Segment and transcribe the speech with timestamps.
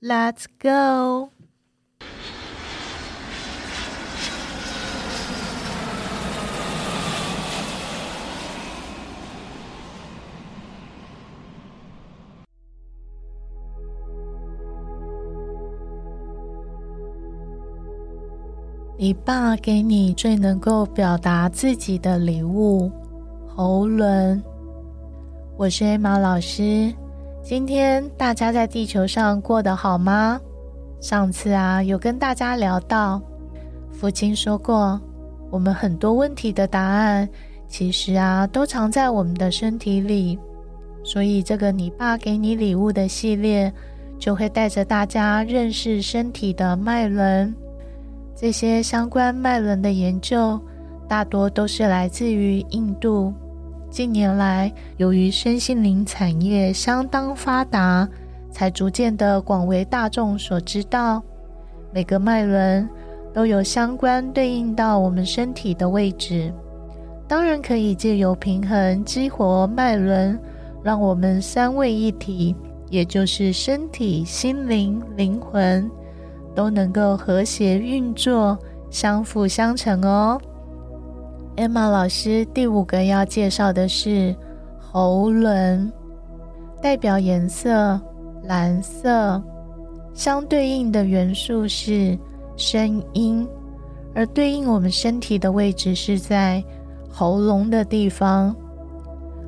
[0.00, 1.30] ！Let's go！
[18.98, 22.90] 你爸给你最能够表达自己的礼物——
[23.46, 24.42] 喉轮。
[25.58, 27.05] 我是 Emma 老师。
[27.48, 30.40] 今天大家在地球上过得好吗？
[31.00, 33.22] 上次啊，有跟大家聊到，
[33.92, 35.00] 父亲说过，
[35.48, 37.28] 我们很多问题的答案，
[37.68, 40.36] 其实啊，都藏在我们的身体里。
[41.04, 43.72] 所以，这个你爸给你礼物的系列，
[44.18, 47.54] 就会带着大家认识身体的脉轮。
[48.34, 50.60] 这些相关脉轮的研究，
[51.08, 53.32] 大多都是来自于印度。
[53.96, 58.06] 近年来，由于身心灵产业相当发达，
[58.50, 61.22] 才逐渐的广为大众所知道。
[61.94, 62.86] 每个脉轮
[63.32, 66.52] 都有相关对应到我们身体的位置，
[67.26, 70.38] 当然可以借由平衡激活脉轮，
[70.82, 72.54] 让我们三位一体，
[72.90, 75.90] 也就是身体、心灵、灵魂，
[76.54, 78.58] 都能够和谐运作，
[78.90, 80.38] 相辅相成哦。
[81.56, 84.36] Emma 老师第五个要介绍的是
[84.78, 85.90] 喉轮，
[86.82, 87.98] 代表颜色
[88.42, 89.42] 蓝色，
[90.12, 92.16] 相对应的元素是
[92.58, 93.48] 声音，
[94.14, 96.62] 而对应我们身体的位置是在
[97.10, 98.54] 喉咙的地方。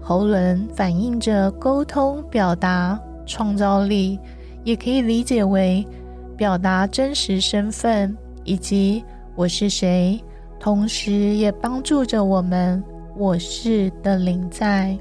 [0.00, 4.18] 喉轮反映着沟通、表达、创造力，
[4.64, 5.86] 也可以理解为
[6.34, 9.04] 表达真实身份以及
[9.36, 10.18] 我是谁。
[10.60, 12.84] 同时，也帮助着我们
[13.16, 14.96] “我是”的灵在。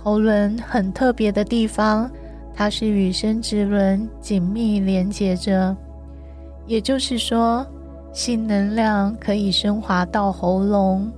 [0.00, 2.08] 喉轮很特别的地方，
[2.54, 5.76] 它是与生殖轮紧密连接着。
[6.68, 7.66] 也就是说，
[8.12, 11.10] 性能量可以升华到喉咙。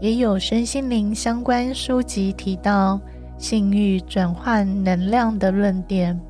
[0.00, 3.00] 也有身心灵相关书籍提到
[3.38, 6.20] 性欲转换能量的论点。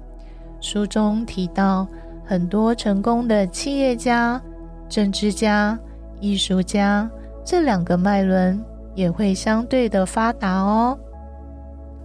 [0.61, 1.89] 书中提到，
[2.27, 4.41] 很多成功的企业家、
[4.87, 5.79] 政治家。
[6.25, 7.11] 艺术家
[7.45, 8.59] 这两个脉轮
[8.95, 10.99] 也会相对的发达哦。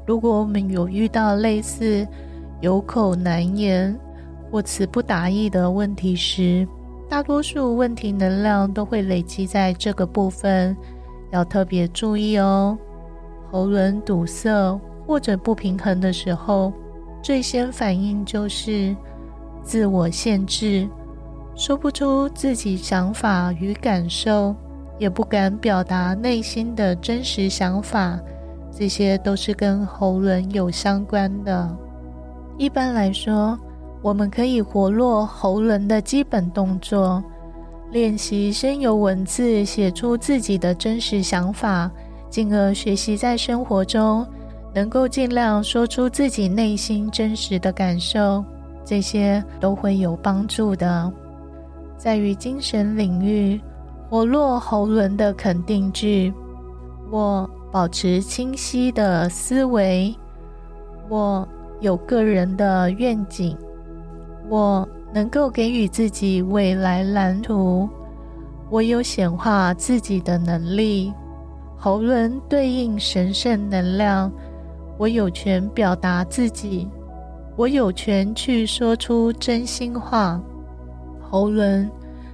[0.05, 2.05] 如果我们有遇到类似
[2.59, 3.97] 有口难言
[4.51, 6.67] 或词不达意的问题时，
[7.07, 10.75] 大多数问题能量都会累积在这个部分，
[11.31, 12.77] 要特别注意哦。
[13.49, 16.73] 喉轮堵塞或者不平衡的时候，
[17.23, 18.93] 最先反应就是
[19.63, 20.85] 自我限制。
[21.59, 24.55] 说不出自己想法与感受，
[24.97, 28.17] 也不敢表达内心的真实想法，
[28.71, 31.69] 这些都是跟喉轮有相关的。
[32.57, 33.59] 一般来说，
[34.01, 37.21] 我们可以活络喉轮的基本动作，
[37.91, 41.91] 练习先由文字写出自己的真实想法，
[42.29, 44.25] 进而学习在生活中
[44.73, 48.45] 能够尽量说出自己内心真实的感受，
[48.85, 51.11] 这些都会有帮助的。
[51.99, 53.59] 在于精神领域，
[54.09, 56.33] 活络喉轮的肯定句：
[57.11, 60.15] 我保持清晰的思维，
[61.09, 61.45] 我
[61.81, 63.57] 有个人的愿景，
[64.47, 67.89] 我能够给予自己未来蓝图，
[68.69, 71.13] 我有显化自己的能力。
[71.75, 74.31] 喉轮对应神圣能量，
[74.97, 76.87] 我有权表达自己，
[77.57, 80.41] 我有权去说出真心话。
[81.29, 81.89] 喉轮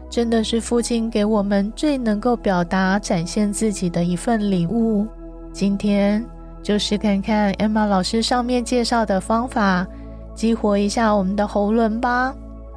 [0.10, 5.06] 真的是父亲给我们最能够表达、展现自己的一份礼物。
[5.52, 6.24] 今天
[6.64, 9.86] 就试看看 Emma 老师上面介绍的方法，
[10.34, 12.34] 激活一下我们的喉轮吧。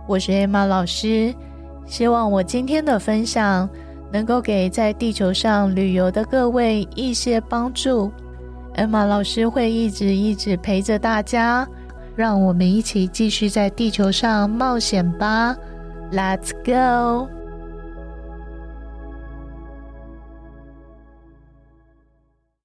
[0.07, 1.35] 我是 Emma 老师，
[1.87, 3.69] 希望我今天的分享
[4.11, 8.11] 能够给在地球上旅游的各位一些帮助。
[8.75, 11.69] Emma 老师会一直一直陪着大家，
[12.17, 15.57] 让我们一起继续在地球上冒险吧。
[16.11, 17.38] Let's go!